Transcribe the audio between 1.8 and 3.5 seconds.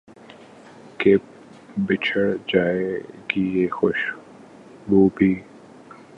بچھڑ جائے گی